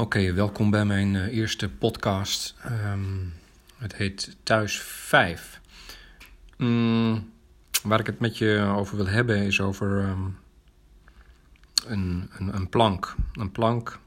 [0.00, 2.54] Oké, welkom bij mijn uh, eerste podcast.
[2.66, 3.32] Um,
[3.76, 5.60] het heet Thuis 5.
[6.56, 7.32] Mm,
[7.82, 10.38] waar ik het met je over wil hebben is over um,
[11.86, 13.14] een, een, een, plank.
[13.32, 13.98] Een plank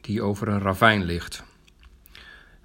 [0.00, 1.44] die over een ravijn ligt.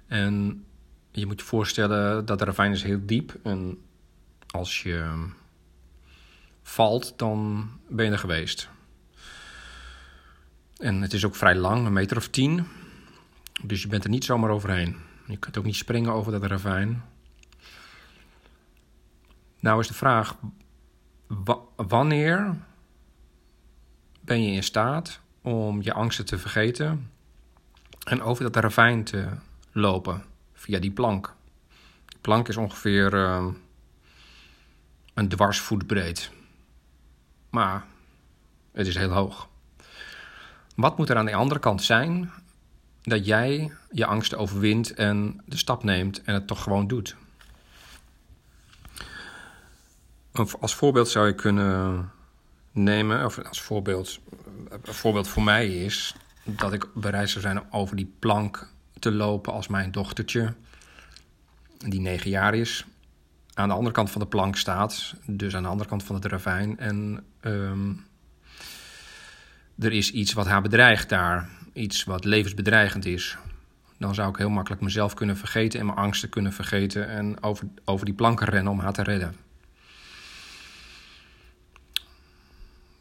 [0.06, 0.64] En
[1.10, 3.38] je moet je voorstellen dat de ravijn is heel diep.
[3.42, 3.78] En
[4.50, 5.26] als je
[6.62, 8.68] valt, dan ben je er geweest.
[10.82, 12.66] En het is ook vrij lang, een meter of tien.
[13.62, 14.96] Dus je bent er niet zomaar overheen.
[15.26, 17.04] Je kunt ook niet springen over dat ravijn.
[19.60, 20.36] Nou is de vraag:
[21.76, 22.56] wanneer
[24.20, 27.10] ben je in staat om je angsten te vergeten
[28.04, 29.28] en over dat ravijn te
[29.72, 31.34] lopen via die plank?
[32.06, 33.46] Die plank is ongeveer uh,
[35.14, 36.30] een dwarsvoet breed,
[37.50, 37.84] maar
[38.72, 39.50] het is heel hoog.
[40.74, 42.30] Wat moet er aan de andere kant zijn
[43.02, 47.16] dat jij je angsten overwint en de stap neemt en het toch gewoon doet?
[50.60, 52.10] Als voorbeeld zou je kunnen
[52.70, 54.20] nemen, of als voorbeeld,
[54.70, 56.14] een voorbeeld voor mij is
[56.44, 60.54] dat ik bereid zou zijn over die plank te lopen als mijn dochtertje,
[61.78, 62.86] die negen jaar is,
[63.54, 66.24] aan de andere kant van de plank staat, dus aan de andere kant van het
[66.24, 66.78] ravijn.
[66.78, 68.04] En um,
[69.84, 73.36] er is iets wat haar bedreigt daar, iets wat levensbedreigend is,
[73.98, 77.66] dan zou ik heel makkelijk mezelf kunnen vergeten en mijn angsten kunnen vergeten en over,
[77.84, 79.34] over die planken rennen om haar te redden.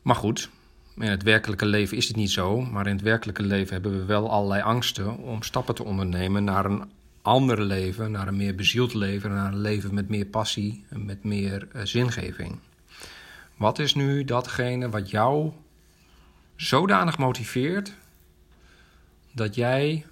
[0.01, 0.49] Maar goed,
[0.95, 4.05] in het werkelijke leven is het niet zo, maar in het werkelijke leven hebben we
[4.05, 6.89] wel allerlei angsten om stappen te ondernemen naar een
[7.21, 11.23] ander leven, naar een meer bezield leven, naar een leven met meer passie en met
[11.23, 12.59] meer uh, zingeving.
[13.57, 15.51] Wat is nu datgene wat jou
[16.61, 17.93] zodanig motiveert
[19.31, 20.05] dat jij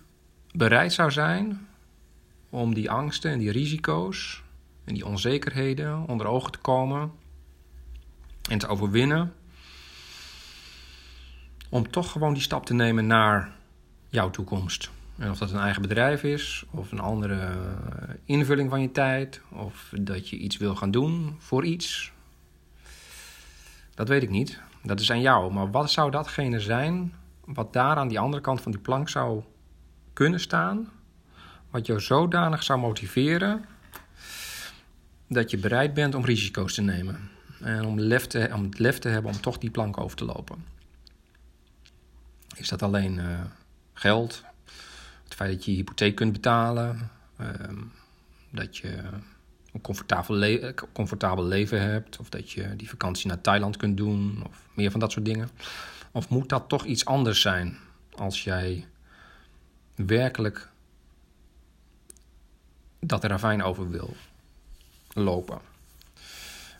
[0.52, 1.68] bereid zou zijn
[2.50, 4.44] om die angsten en die risico's
[4.84, 7.12] en die onzekerheden onder ogen te komen
[8.50, 9.34] en te overwinnen.
[11.70, 13.56] Om toch gewoon die stap te nemen naar
[14.08, 14.90] jouw toekomst.
[15.18, 17.58] En of dat een eigen bedrijf is, of een andere
[18.26, 22.12] invulling van je tijd, of dat je iets wil gaan doen voor iets.
[23.94, 24.60] Dat weet ik niet.
[24.84, 25.54] Dat is aan jou.
[25.54, 27.14] Maar wat zou datgene zijn
[27.46, 29.44] wat daar aan die andere kant van die plank zou
[30.14, 30.90] kunnen staan?
[31.70, 33.66] Wat jou zodanig zou motiveren
[35.28, 37.30] dat je bereid bent om risico's te nemen.
[37.60, 40.26] En om, lef te, om het lef te hebben om toch die plank over te
[40.26, 40.66] lopen.
[42.56, 43.40] Is dat alleen uh,
[43.94, 44.44] geld?
[45.24, 47.10] Het feit dat je je hypotheek kunt betalen?
[47.42, 47.48] Uh,
[48.50, 49.00] dat je
[49.74, 52.18] een comfortabel, le comfortabel leven hebt.
[52.18, 54.44] Of dat je die vakantie naar Thailand kunt doen.
[54.48, 55.50] Of meer van dat soort dingen.
[56.12, 57.78] Of moet dat toch iets anders zijn
[58.16, 58.88] als jij
[59.96, 60.70] werkelijk
[63.00, 64.16] dat ravijn over wil
[65.14, 65.60] lopen?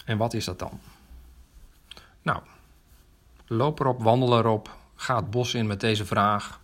[0.06, 0.80] En wat is dat dan?
[2.22, 2.42] Nou,
[3.48, 6.60] loop erop, wandel erop, ga het bos in met deze vraag.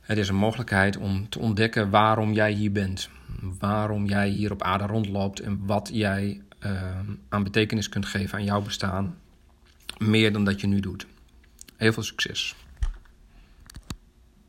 [0.00, 3.10] Het is een mogelijkheid om te ontdekken waarom jij hier bent
[3.58, 6.98] waarom jij hier op aarde rondloopt en wat jij uh,
[7.28, 9.16] aan betekenis kunt geven aan jouw bestaan.
[9.98, 11.06] Meer dan dat je nu doet.
[11.76, 12.54] Heel veel succes.